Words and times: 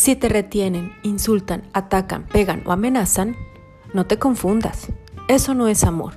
Si 0.00 0.16
te 0.16 0.30
retienen, 0.30 0.94
insultan, 1.02 1.68
atacan, 1.74 2.26
pegan 2.26 2.62
o 2.66 2.72
amenazan, 2.72 3.36
no 3.92 4.06
te 4.06 4.18
confundas. 4.18 4.86
Eso 5.28 5.52
no 5.52 5.68
es 5.68 5.84
amor. 5.84 6.14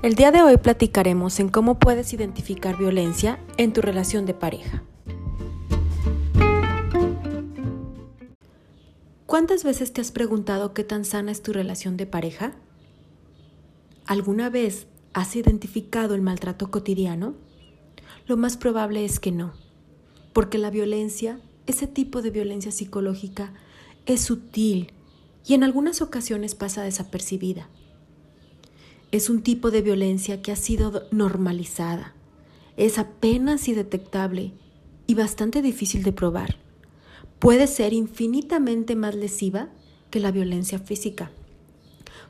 El 0.00 0.14
día 0.14 0.32
de 0.32 0.40
hoy 0.40 0.56
platicaremos 0.56 1.38
en 1.38 1.50
cómo 1.50 1.78
puedes 1.78 2.14
identificar 2.14 2.78
violencia 2.78 3.38
en 3.58 3.74
tu 3.74 3.82
relación 3.82 4.24
de 4.24 4.32
pareja. 4.32 4.84
¿Cuántas 9.26 9.64
veces 9.64 9.92
te 9.92 10.00
has 10.00 10.10
preguntado 10.10 10.72
qué 10.72 10.82
tan 10.82 11.04
sana 11.04 11.30
es 11.30 11.42
tu 11.42 11.52
relación 11.52 11.98
de 11.98 12.06
pareja? 12.06 12.54
¿Alguna 14.06 14.48
vez 14.48 14.86
has 15.12 15.36
identificado 15.36 16.14
el 16.14 16.22
maltrato 16.22 16.70
cotidiano? 16.70 17.34
Lo 18.26 18.38
más 18.38 18.56
probable 18.56 19.04
es 19.04 19.20
que 19.20 19.30
no, 19.30 19.52
porque 20.32 20.56
la 20.56 20.70
violencia, 20.70 21.38
ese 21.68 21.86
tipo 21.86 22.22
de 22.22 22.30
violencia 22.30 22.72
psicológica, 22.72 23.52
es 24.06 24.22
sutil 24.22 24.92
y 25.46 25.54
en 25.54 25.62
algunas 25.62 26.02
ocasiones 26.02 26.54
pasa 26.54 26.82
desapercibida 26.82 27.68
es 29.10 29.30
un 29.30 29.42
tipo 29.42 29.70
de 29.70 29.80
violencia 29.80 30.42
que 30.42 30.52
ha 30.52 30.56
sido 30.56 31.06
normalizada. 31.10 32.14
Es 32.76 32.98
apenas 32.98 33.66
indetectable 33.68 34.52
y 35.06 35.14
bastante 35.14 35.62
difícil 35.62 36.02
de 36.02 36.12
probar. 36.12 36.56
Puede 37.38 37.66
ser 37.66 37.92
infinitamente 37.92 38.96
más 38.96 39.14
lesiva 39.14 39.70
que 40.10 40.20
la 40.20 40.30
violencia 40.30 40.78
física. 40.78 41.30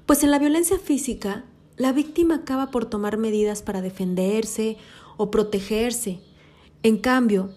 Pues 0.07 0.23
en 0.23 0.31
la 0.31 0.39
violencia 0.39 0.79
física, 0.79 1.45
la 1.77 1.93
víctima 1.93 2.37
acaba 2.37 2.71
por 2.71 2.87
tomar 2.87 3.19
medidas 3.19 3.63
para 3.63 3.83
defenderse 3.83 4.77
o 5.17 5.31
protegerse. 5.31 6.21
En 6.83 6.99
cambio, 6.99 7.51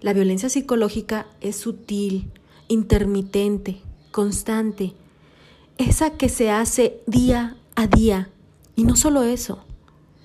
la 0.00 0.12
violencia 0.12 0.48
psicológica 0.48 1.26
es 1.40 1.56
sutil, 1.56 2.30
intermitente, 2.68 3.80
constante, 4.10 4.94
esa 5.78 6.10
que 6.10 6.28
se 6.28 6.50
hace 6.50 7.00
día 7.06 7.56
a 7.74 7.86
día. 7.86 8.30
Y 8.74 8.84
no 8.84 8.96
solo 8.96 9.22
eso, 9.22 9.64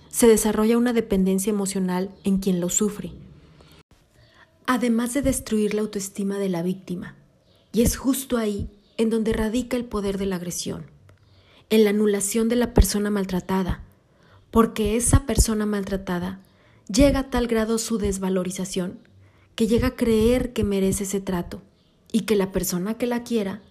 se 0.10 0.28
desarrolla 0.28 0.78
una 0.78 0.94
dependencia 0.94 1.50
emocional 1.50 2.10
en 2.24 2.38
quien 2.40 2.60
lo 2.60 2.70
sufre, 2.70 3.14
además 4.66 5.14
de 5.14 5.22
destruir 5.22 5.74
la 5.74 5.82
autoestima 5.82 6.38
de 6.38 6.50
la 6.50 6.64
víctima. 6.64 7.16
Y 7.72 7.82
es 7.82 7.96
justo 7.96 8.38
ahí 8.38 8.70
en 8.98 9.10
donde 9.10 9.32
radica 9.32 9.78
el 9.78 9.86
poder 9.86 10.18
de 10.18 10.26
la 10.26 10.36
agresión, 10.36 10.86
en 11.70 11.86
la 11.86 11.92
anulación 11.92 12.50
de 12.50 12.58
la 12.58 12.74
persona 12.74 13.10
maltratada, 13.10 13.84
porque 14.52 14.98
esa 14.98 15.26
persona 15.26 15.66
maltratada 15.66 16.42
llega 16.92 17.20
a 17.20 17.30
tal 17.30 17.48
grado 17.48 17.78
su 17.78 17.98
desvalorización 17.98 19.00
que 19.56 19.68
llega 19.68 19.90
a 19.90 19.96
creer 19.96 20.54
que 20.54 20.64
merece 20.64 21.04
ese 21.04 21.22
trato 21.22 21.62
y 22.12 22.22
que 22.22 22.36
la 22.36 22.52
persona 22.52 22.98
que 22.98 23.08
la 23.08 23.24
quiera 23.24 23.62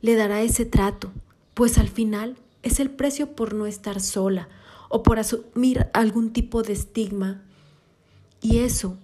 le 0.00 0.14
dará 0.14 0.42
ese 0.42 0.64
trato, 0.64 1.12
pues 1.54 1.78
al 1.78 1.88
final 1.88 2.36
es 2.62 2.80
el 2.80 2.90
precio 2.90 3.34
por 3.34 3.54
no 3.54 3.66
estar 3.66 4.00
sola 4.00 4.48
o 4.88 5.02
por 5.02 5.18
asumir 5.18 5.86
algún 5.92 6.32
tipo 6.32 6.62
de 6.62 6.72
estigma. 6.72 7.42
Y 8.40 8.58
eso 8.58 8.96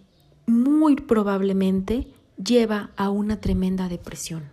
muy 0.46 0.96
probablemente 0.96 2.06
lleva 2.42 2.90
a 2.96 3.10
una 3.10 3.40
tremenda 3.40 3.88
depresión. 3.88 4.44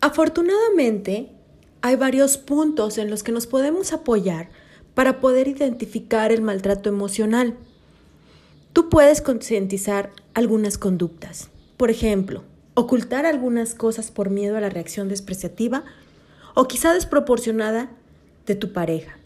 Afortunadamente, 0.00 1.30
hay 1.80 1.96
varios 1.96 2.36
puntos 2.36 2.98
en 2.98 3.10
los 3.10 3.22
que 3.22 3.32
nos 3.32 3.46
podemos 3.46 3.92
apoyar 3.92 4.50
para 4.94 5.20
poder 5.20 5.48
identificar 5.48 6.32
el 6.32 6.42
maltrato 6.42 6.88
emocional. 6.88 7.56
Tú 8.72 8.88
puedes 8.88 9.20
concientizar 9.20 10.10
algunas 10.34 10.78
conductas. 10.78 11.50
Por 11.76 11.90
ejemplo, 11.90 12.42
ocultar 12.74 13.26
algunas 13.26 13.74
cosas 13.74 14.10
por 14.10 14.30
miedo 14.30 14.56
a 14.56 14.60
la 14.60 14.70
reacción 14.70 15.08
despreciativa 15.08 15.84
o 16.54 16.68
quizá 16.68 16.94
desproporcionada 16.94 17.90
de 18.46 18.54
tu 18.54 18.72
pareja. 18.72 19.18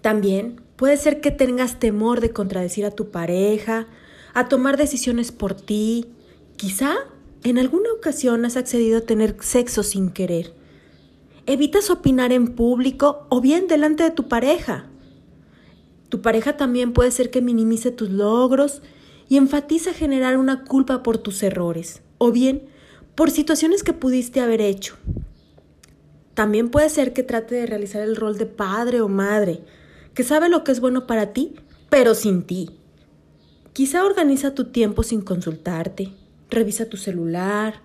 También 0.00 0.60
puede 0.76 0.96
ser 0.96 1.20
que 1.20 1.30
tengas 1.30 1.78
temor 1.78 2.20
de 2.20 2.30
contradecir 2.30 2.84
a 2.84 2.90
tu 2.90 3.10
pareja, 3.10 3.86
a 4.32 4.48
tomar 4.48 4.76
decisiones 4.76 5.32
por 5.32 5.54
ti. 5.54 6.06
Quizá 6.56 6.94
en 7.42 7.58
alguna 7.58 7.92
ocasión 7.92 8.44
has 8.44 8.56
accedido 8.56 8.98
a 8.98 9.02
tener 9.02 9.36
sexo 9.40 9.82
sin 9.82 10.10
querer. 10.10 10.54
Evitas 11.46 11.90
opinar 11.90 12.32
en 12.32 12.54
público 12.54 13.26
o 13.28 13.42
bien 13.42 13.66
delante 13.66 14.02
de 14.02 14.10
tu 14.10 14.28
pareja. 14.28 14.86
Tu 16.14 16.22
pareja 16.22 16.56
también 16.56 16.92
puede 16.92 17.10
ser 17.10 17.32
que 17.32 17.42
minimice 17.42 17.90
tus 17.90 18.08
logros 18.08 18.82
y 19.28 19.36
enfatiza 19.36 19.92
generar 19.92 20.38
una 20.38 20.62
culpa 20.62 21.02
por 21.02 21.18
tus 21.18 21.42
errores 21.42 22.02
o 22.18 22.30
bien 22.30 22.68
por 23.16 23.32
situaciones 23.32 23.82
que 23.82 23.94
pudiste 23.94 24.40
haber 24.40 24.60
hecho. 24.60 24.94
También 26.34 26.68
puede 26.68 26.88
ser 26.88 27.14
que 27.14 27.24
trate 27.24 27.56
de 27.56 27.66
realizar 27.66 28.00
el 28.00 28.14
rol 28.14 28.38
de 28.38 28.46
padre 28.46 29.00
o 29.00 29.08
madre, 29.08 29.64
que 30.14 30.22
sabe 30.22 30.48
lo 30.48 30.62
que 30.62 30.70
es 30.70 30.78
bueno 30.78 31.08
para 31.08 31.32
ti, 31.32 31.56
pero 31.90 32.14
sin 32.14 32.44
ti. 32.44 32.70
Quizá 33.72 34.04
organiza 34.04 34.54
tu 34.54 34.66
tiempo 34.66 35.02
sin 35.02 35.20
consultarte, 35.20 36.12
revisa 36.48 36.88
tu 36.88 36.96
celular, 36.96 37.82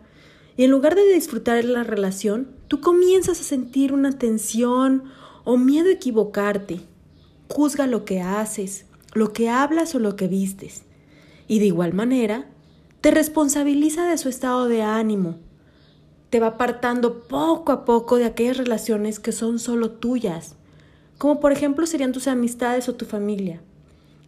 y 0.56 0.66
en 0.66 0.70
lugar 0.70 0.94
de 0.94 1.14
disfrutar 1.16 1.66
la 1.66 1.84
relación, 1.84 2.48
tú 2.68 2.80
comienzas 2.80 3.42
a 3.42 3.44
sentir 3.44 3.92
una 3.92 4.20
tensión 4.20 5.06
o 5.46 5.58
miedo 5.58 5.90
a 5.90 5.94
equivocarte. 5.94 6.82
Juzga 7.50 7.88
lo 7.88 8.06
que 8.06 8.22
haces, 8.22 8.86
lo 9.14 9.34
que 9.34 9.50
hablas 9.50 9.96
o 9.96 10.00
lo 10.00 10.16
que 10.16 10.28
vistes. 10.28 10.84
Y 11.48 11.60
de 11.60 11.66
igual 11.66 11.94
manera, 11.94 12.48
te 13.02 13.12
responsabiliza 13.12 14.08
de 14.08 14.18
su 14.18 14.30
estado 14.30 14.68
de 14.68 14.84
ánimo, 14.84 15.38
te 16.30 16.40
va 16.40 16.48
apartando 16.48 17.22
poco 17.22 17.72
a 17.72 17.86
poco 17.86 18.18
de 18.18 18.26
aquellas 18.26 18.58
relaciones 18.58 19.20
que 19.20 19.32
son 19.32 19.58
solo 19.58 19.92
tuyas, 19.92 20.56
como 21.18 21.40
por 21.40 21.52
ejemplo 21.52 21.88
serían 21.88 22.12
tus 22.12 22.28
amistades 22.28 22.88
o 22.88 22.96
tu 22.96 23.06
familia. 23.06 23.62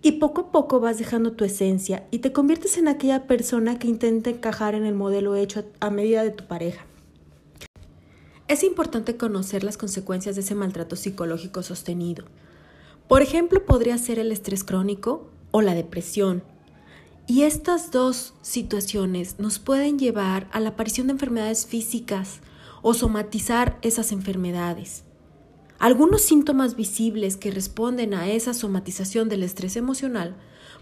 Y 0.02 0.14
poco 0.14 0.42
a 0.42 0.52
poco 0.52 0.80
vas 0.80 0.98
dejando 0.98 1.34
tu 1.34 1.46
esencia 1.46 2.08
y 2.10 2.20
te 2.20 2.32
conviertes 2.34 2.80
en 2.80 2.88
aquella 2.88 3.28
persona 3.28 3.78
que 3.78 3.88
intenta 3.88 4.32
encajar 4.32 4.74
en 4.74 4.84
el 4.84 4.96
modelo 4.96 5.36
hecho 5.36 5.64
a 5.80 5.92
medida 5.92 6.24
de 6.24 6.32
tu 6.32 6.48
pareja. 6.48 6.88
Es 8.48 8.64
importante 8.64 9.16
conocer 9.16 9.64
las 9.64 9.78
consecuencias 9.78 10.36
de 10.36 10.42
ese 10.42 10.56
maltrato 10.56 10.96
psicológico 10.96 11.62
sostenido. 11.62 12.26
Por 13.12 13.22
ejemplo, 13.22 13.66
podría 13.66 13.98
ser 13.98 14.20
el 14.20 14.32
estrés 14.32 14.64
crónico 14.64 15.30
o 15.52 15.62
la 15.62 15.76
depresión, 15.76 16.44
y 17.28 17.42
estas 17.42 17.92
dos 17.92 18.34
situaciones 18.42 19.38
nos 19.38 19.60
pueden 19.60 20.00
llevar 20.00 20.48
a 20.54 20.62
la 20.62 20.70
aparición 20.70 21.08
de 21.08 21.12
enfermedades 21.12 21.66
físicas 21.66 22.40
o 22.82 22.94
somatizar 22.94 23.78
esas 23.82 24.14
enfermedades. 24.14 25.04
Algunos 25.78 26.22
síntomas 26.22 26.78
visibles 26.78 27.36
que 27.36 27.52
responden 27.52 28.14
a 28.14 28.30
esa 28.30 28.54
somatización 28.54 29.28
del 29.28 29.44
estrés 29.44 29.76
emocional 29.76 30.38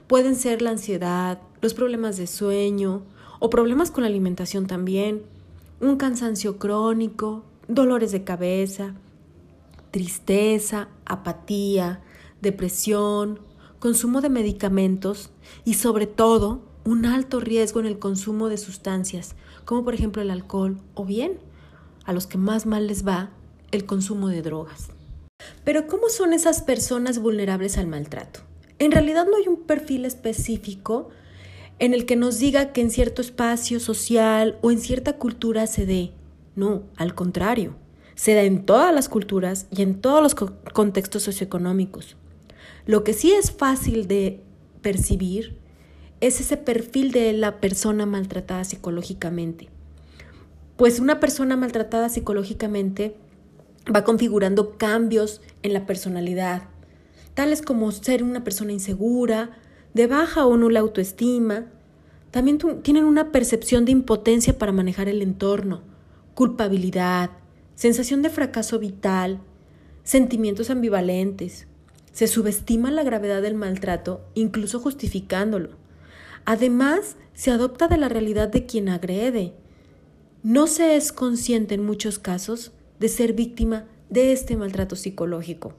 pueden 0.06 0.36
ser 0.36 0.62
la 0.62 0.70
ansiedad, 0.70 1.42
los 1.62 1.74
problemas 1.74 2.18
de 2.18 2.28
sueño 2.28 3.06
o 3.40 3.50
problemas 3.50 3.90
con 3.90 4.04
la 4.04 4.08
alimentación 4.08 4.68
también, 4.68 5.24
un 5.82 5.98
cansancio 5.98 6.60
crónico, 6.60 7.44
dolores 7.68 8.12
de 8.12 8.24
cabeza, 8.24 8.94
tristeza, 9.90 10.90
apatía, 11.06 12.04
depresión, 12.42 13.40
consumo 13.80 14.22
de 14.22 14.30
medicamentos 14.30 15.32
y 15.66 15.76
sobre 15.76 16.08
todo 16.08 16.62
un 16.84 17.06
alto 17.06 17.40
riesgo 17.40 17.80
en 17.80 17.86
el 17.86 18.00
consumo 18.00 18.50
de 18.50 18.58
sustancias, 18.58 19.36
como 19.66 19.84
por 19.84 19.94
ejemplo 19.94 20.22
el 20.22 20.32
alcohol 20.32 20.80
o 20.94 21.06
bien, 21.06 21.40
a 22.06 22.14
los 22.14 22.28
que 22.28 22.38
más 22.38 22.66
mal 22.66 22.88
les 22.88 23.08
va, 23.08 23.32
el 23.72 23.86
consumo 23.86 24.30
de 24.30 24.42
drogas. 24.42 24.90
Pero 25.64 25.88
¿cómo 25.88 26.10
son 26.10 26.34
esas 26.34 26.62
personas 26.62 27.20
vulnerables 27.20 27.78
al 27.78 27.88
maltrato? 27.88 28.42
En 28.80 28.92
realidad 28.92 29.28
no 29.30 29.38
hay 29.38 29.48
un 29.48 29.64
perfil 29.64 30.06
específico 30.06 31.10
en 31.80 31.94
el 31.94 32.06
que 32.06 32.16
nos 32.16 32.40
diga 32.40 32.74
que 32.74 32.82
en 32.82 32.92
cierto 32.92 33.22
espacio 33.22 33.80
social 33.80 34.58
o 34.62 34.72
en 34.72 34.80
cierta 34.80 35.18
cultura 35.18 35.68
se 35.68 35.86
dé. 35.86 36.12
No, 36.56 36.84
al 36.98 37.16
contrario, 37.16 37.76
se 38.16 38.34
da 38.34 38.42
en 38.42 38.66
todas 38.66 38.94
las 38.94 39.08
culturas 39.08 39.68
y 39.72 39.82
en 39.82 40.02
todos 40.02 40.22
los 40.22 40.36
contextos 40.74 41.24
socioeconómicos. 41.24 42.18
Lo 42.86 43.04
que 43.04 43.14
sí 43.14 43.32
es 43.32 43.52
fácil 43.52 44.08
de 44.08 44.42
percibir 44.82 45.58
es 46.22 46.42
ese 46.42 46.58
perfil 46.58 47.12
de 47.12 47.34
la 47.34 47.60
persona 47.60 48.06
maltratada 48.06 48.64
psicológicamente. 48.64 49.70
Pues 50.76 51.00
una 51.00 51.20
persona 51.20 51.56
maltratada 51.56 52.10
psicológicamente 52.10 53.16
va 53.94 54.04
configurando 54.04 54.78
cambios 54.78 55.42
en 55.64 55.74
la 55.74 55.86
personalidad, 55.86 56.64
tales 57.34 57.62
como 57.62 57.92
ser 57.92 58.24
una 58.24 58.44
persona 58.44 58.72
insegura, 58.72 59.58
de 59.94 60.08
baja 60.08 60.46
o 60.46 60.58
nula 60.58 60.82
autoestima. 60.82 61.66
También 62.32 62.60
tienen 62.84 63.06
una 63.06 63.32
percepción 63.32 63.86
de 63.86 63.92
impotencia 63.92 64.58
para 64.58 64.72
manejar 64.72 65.10
el 65.10 65.22
entorno, 65.22 65.82
culpabilidad, 66.36 67.32
sensación 67.76 68.22
de 68.22 68.30
fracaso 68.30 68.78
vital, 68.78 69.40
sentimientos 70.04 70.70
ambivalentes, 70.70 71.68
se 72.12 72.28
subestima 72.28 72.92
la 72.92 73.04
gravedad 73.04 73.42
del 73.42 73.56
maltrato, 73.56 74.22
incluso 74.34 74.80
justificándolo. 74.80 75.70
Además, 76.46 77.16
se 77.34 77.52
adopta 77.52 77.88
de 77.88 77.98
la 77.98 78.10
realidad 78.10 78.50
de 78.50 78.66
quien 78.66 78.90
agrede. 78.90 79.54
no 80.42 80.68
se 80.68 80.96
es 80.96 81.12
consciente 81.12 81.76
en 81.76 81.86
muchos 81.86 82.18
casos 82.18 82.72
de 83.00 83.10
ser 83.10 83.34
víctima 83.34 83.86
de 84.10 84.32
este 84.32 84.56
maltrato 84.56 84.96
psicológico. 84.96 85.74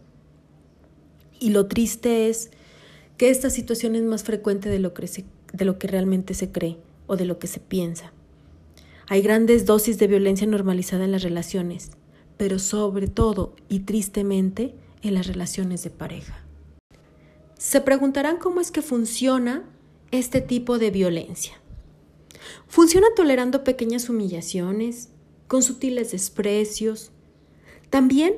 Y 1.39 1.51
lo 1.51 1.67
triste 1.67 2.29
es 2.29 2.51
que 3.17 3.31
esta 3.31 3.51
situación 3.51 3.95
es 3.97 4.03
más 4.03 4.23
frecuente 4.23 4.69
de 4.69 4.79
lo 4.79 4.93
que, 4.95 5.25
de 5.53 5.65
lo 5.65 5.79
que 5.79 5.89
realmente 5.89 6.35
se 6.35 6.53
cree 6.53 6.77
o 7.07 7.17
de 7.17 7.25
lo 7.25 7.39
que 7.39 7.47
se 7.47 7.61
piensa. 7.61 8.13
Hay 9.09 9.23
grandes 9.23 9.67
dosis 9.67 9.99
de 9.99 10.07
violencia 10.07 10.47
normalizada 10.47 11.05
en 11.05 11.13
las 11.13 11.23
relaciones, 11.23 11.91
pero 12.37 12.59
sobre 12.59 13.09
todo 13.09 13.57
y 13.69 13.81
tristemente 13.81 14.75
en 15.03 15.15
las 15.15 15.27
relaciones 15.27 15.83
de 15.83 15.91
pareja. 15.91 16.45
Se 17.59 17.81
preguntarán 17.81 18.39
cómo 18.39 18.61
es 18.61 18.71
que 18.71 18.83
funciona 18.83 19.65
este 20.11 20.41
tipo 20.41 20.79
de 20.79 20.91
violencia. 20.91 21.61
Funciona 22.67 23.09
tolerando 23.15 23.65
pequeñas 23.65 24.09
humillaciones, 24.09 25.11
con 25.47 25.63
sutiles 25.63 26.13
desprecios. 26.13 27.13
También 27.91 28.35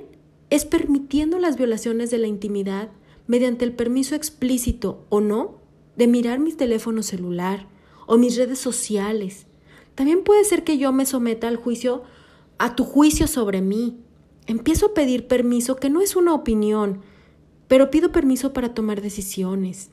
es 0.51 0.65
permitiendo 0.65 1.39
las 1.39 1.57
violaciones 1.57 2.11
de 2.11 2.19
la 2.19 2.27
intimidad 2.27 2.91
mediante 3.27 3.65
el 3.65 3.73
permiso 3.75 4.15
explícito 4.15 5.07
o 5.09 5.21
no 5.21 5.61
de 5.97 6.07
mirar 6.07 6.39
mi 6.39 6.53
teléfono 6.53 7.03
celular 7.03 7.69
o 8.07 8.17
mis 8.17 8.37
redes 8.37 8.59
sociales. 8.59 9.47
También 9.95 10.25
puede 10.25 10.45
ser 10.45 10.65
que 10.65 10.79
yo 10.79 10.93
me 10.93 11.07
someta 11.07 11.49
al 11.49 11.57
juicio, 11.57 12.03
a 12.59 12.75
tu 12.75 12.85
juicio 12.85 13.27
sobre 13.27 13.61
mí. 13.61 14.01
Empiezo 14.47 14.87
a 14.87 14.95
pedir 14.95 15.27
permiso, 15.27 15.77
que 15.77 15.91
no 15.91 16.01
es 16.01 16.17
una 16.17 16.35
opinión, 16.35 17.01
pero 17.69 17.91
pido 17.91 18.13
permiso 18.13 18.53
para 18.53 18.75
tomar 18.75 19.01
decisiones. 19.01 19.91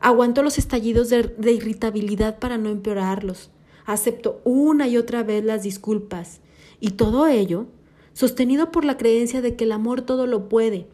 Aguanto 0.00 0.42
los 0.42 0.58
estallidos 0.58 1.08
de, 1.08 1.24
de 1.24 1.52
irritabilidad 1.52 2.38
para 2.38 2.58
no 2.58 2.68
empeorarlos. 2.68 3.50
Acepto 3.84 4.40
una 4.44 4.86
y 4.86 4.96
otra 4.96 5.22
vez 5.22 5.44
las 5.44 5.62
disculpas. 5.62 6.40
Y 6.80 6.90
todo 6.90 7.26
ello 7.26 7.66
sostenido 8.12 8.72
por 8.72 8.84
la 8.84 8.96
creencia 8.96 9.40
de 9.40 9.54
que 9.54 9.62
el 9.62 9.70
amor 9.70 10.02
todo 10.02 10.26
lo 10.26 10.48
puede. 10.48 10.86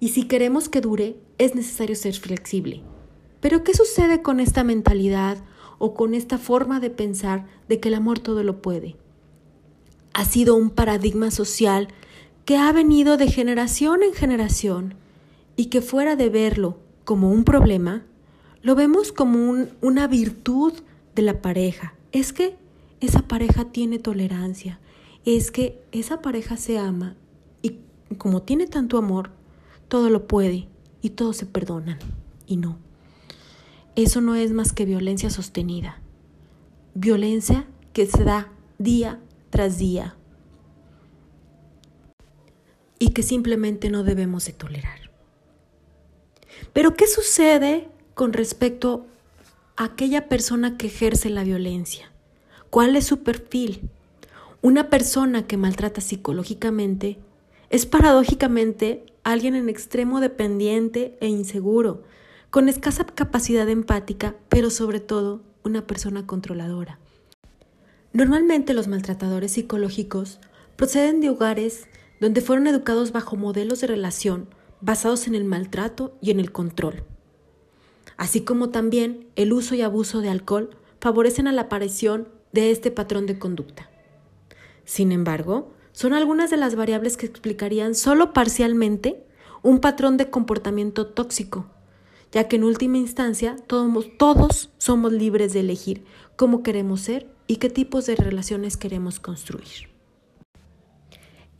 Y 0.00 0.08
si 0.08 0.26
queremos 0.26 0.70
que 0.70 0.80
dure, 0.80 1.16
es 1.36 1.54
necesario 1.54 1.94
ser 1.94 2.14
flexible. 2.14 2.82
Pero 3.40 3.62
¿qué 3.62 3.74
sucede 3.74 4.22
con 4.22 4.40
esta 4.40 4.64
mentalidad 4.64 5.38
o 5.78 5.92
con 5.92 6.14
esta 6.14 6.38
forma 6.38 6.80
de 6.80 6.88
pensar 6.88 7.46
de 7.68 7.78
que 7.78 7.88
el 7.88 7.94
amor 7.94 8.18
todo 8.20 8.42
lo 8.42 8.62
puede? 8.62 8.96
Ha 10.14 10.24
sido 10.24 10.54
un 10.56 10.70
paradigma 10.70 11.30
social 11.30 11.88
que 12.50 12.56
ha 12.56 12.72
venido 12.72 13.16
de 13.16 13.30
generación 13.30 14.02
en 14.02 14.12
generación 14.12 14.94
y 15.54 15.66
que 15.66 15.80
fuera 15.80 16.16
de 16.16 16.30
verlo 16.30 16.80
como 17.04 17.30
un 17.30 17.44
problema, 17.44 18.02
lo 18.60 18.74
vemos 18.74 19.12
como 19.12 19.68
una 19.80 20.08
virtud 20.08 20.72
de 21.14 21.22
la 21.22 21.42
pareja. 21.42 21.94
Es 22.10 22.32
que 22.32 22.56
esa 22.98 23.28
pareja 23.28 23.66
tiene 23.66 24.00
tolerancia, 24.00 24.80
es 25.24 25.52
que 25.52 25.80
esa 25.92 26.22
pareja 26.22 26.56
se 26.56 26.76
ama 26.76 27.14
y 27.62 27.76
como 28.18 28.42
tiene 28.42 28.66
tanto 28.66 28.98
amor, 28.98 29.30
todo 29.86 30.10
lo 30.10 30.26
puede 30.26 30.66
y 31.02 31.10
todos 31.10 31.36
se 31.36 31.46
perdonan. 31.46 32.00
Y 32.48 32.56
no. 32.56 32.78
Eso 33.94 34.20
no 34.20 34.34
es 34.34 34.50
más 34.50 34.72
que 34.72 34.86
violencia 34.86 35.30
sostenida. 35.30 36.00
Violencia 36.94 37.68
que 37.92 38.06
se 38.06 38.24
da 38.24 38.48
día 38.80 39.20
tras 39.50 39.78
día 39.78 40.16
y 43.00 43.08
que 43.08 43.24
simplemente 43.24 43.90
no 43.90 44.04
debemos 44.04 44.44
de 44.44 44.52
tolerar. 44.52 45.10
Pero 46.72 46.94
¿qué 46.94 47.08
sucede 47.08 47.88
con 48.14 48.32
respecto 48.32 49.06
a 49.76 49.84
aquella 49.84 50.28
persona 50.28 50.76
que 50.76 50.86
ejerce 50.86 51.30
la 51.30 51.42
violencia? 51.42 52.12
¿Cuál 52.68 52.94
es 52.94 53.06
su 53.06 53.24
perfil? 53.24 53.88
Una 54.62 54.90
persona 54.90 55.46
que 55.46 55.56
maltrata 55.56 56.02
psicológicamente 56.02 57.18
es 57.70 57.86
paradójicamente 57.86 59.06
alguien 59.24 59.54
en 59.54 59.70
extremo 59.70 60.20
dependiente 60.20 61.16
e 61.20 61.28
inseguro, 61.28 62.02
con 62.50 62.68
escasa 62.68 63.06
capacidad 63.06 63.68
empática, 63.68 64.36
pero 64.50 64.68
sobre 64.68 65.00
todo 65.00 65.40
una 65.64 65.86
persona 65.86 66.26
controladora. 66.26 66.98
Normalmente 68.12 68.74
los 68.74 68.88
maltratadores 68.88 69.52
psicológicos 69.52 70.38
proceden 70.76 71.20
de 71.22 71.30
hogares 71.30 71.86
donde 72.20 72.40
fueron 72.40 72.66
educados 72.66 73.12
bajo 73.12 73.36
modelos 73.36 73.80
de 73.80 73.86
relación 73.88 74.48
basados 74.80 75.26
en 75.26 75.34
el 75.34 75.44
maltrato 75.44 76.16
y 76.20 76.30
en 76.30 76.40
el 76.40 76.52
control. 76.52 77.04
Así 78.16 78.42
como 78.42 78.70
también 78.70 79.28
el 79.36 79.52
uso 79.52 79.74
y 79.74 79.82
abuso 79.82 80.20
de 80.20 80.28
alcohol 80.28 80.70
favorecen 81.00 81.46
a 81.46 81.52
la 81.52 81.62
aparición 81.62 82.28
de 82.52 82.70
este 82.70 82.90
patrón 82.90 83.26
de 83.26 83.38
conducta. 83.38 83.90
Sin 84.84 85.12
embargo, 85.12 85.72
son 85.92 86.12
algunas 86.12 86.50
de 86.50 86.56
las 86.56 86.74
variables 86.74 87.16
que 87.16 87.26
explicarían 87.26 87.94
solo 87.94 88.32
parcialmente 88.32 89.24
un 89.62 89.80
patrón 89.80 90.16
de 90.16 90.30
comportamiento 90.30 91.06
tóxico, 91.06 91.66
ya 92.32 92.48
que 92.48 92.56
en 92.56 92.64
última 92.64 92.98
instancia 92.98 93.56
todos, 93.66 94.06
todos 94.18 94.70
somos 94.78 95.12
libres 95.12 95.52
de 95.52 95.60
elegir 95.60 96.04
cómo 96.36 96.62
queremos 96.62 97.00
ser 97.00 97.28
y 97.46 97.56
qué 97.56 97.68
tipos 97.68 98.06
de 98.06 98.16
relaciones 98.16 98.76
queremos 98.76 99.20
construir. 99.20 99.89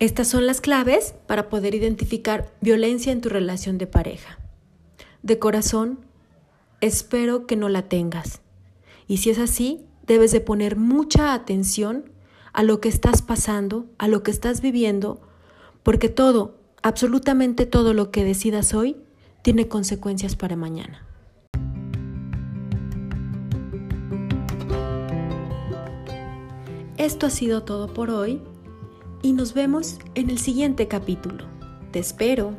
Estas 0.00 0.28
son 0.28 0.46
las 0.46 0.62
claves 0.62 1.14
para 1.26 1.50
poder 1.50 1.74
identificar 1.74 2.50
violencia 2.62 3.12
en 3.12 3.20
tu 3.20 3.28
relación 3.28 3.76
de 3.76 3.86
pareja. 3.86 4.38
De 5.22 5.38
corazón, 5.38 5.98
espero 6.80 7.46
que 7.46 7.54
no 7.54 7.68
la 7.68 7.82
tengas. 7.82 8.40
Y 9.06 9.18
si 9.18 9.28
es 9.28 9.38
así, 9.38 9.84
debes 10.06 10.32
de 10.32 10.40
poner 10.40 10.76
mucha 10.76 11.34
atención 11.34 12.10
a 12.54 12.62
lo 12.62 12.80
que 12.80 12.88
estás 12.88 13.20
pasando, 13.20 13.90
a 13.98 14.08
lo 14.08 14.22
que 14.22 14.30
estás 14.30 14.62
viviendo, 14.62 15.20
porque 15.82 16.08
todo, 16.08 16.56
absolutamente 16.82 17.66
todo 17.66 17.92
lo 17.92 18.10
que 18.10 18.24
decidas 18.24 18.72
hoy, 18.72 18.96
tiene 19.42 19.68
consecuencias 19.68 20.34
para 20.34 20.56
mañana. 20.56 21.06
Esto 26.96 27.26
ha 27.26 27.30
sido 27.30 27.64
todo 27.64 27.92
por 27.92 28.08
hoy 28.08 28.40
y 29.22 29.32
nos 29.32 29.54
vemos 29.54 29.98
en 30.14 30.30
el 30.30 30.38
siguiente 30.38 30.88
capítulo. 30.88 31.44
Te 31.90 31.98
espero. 31.98 32.54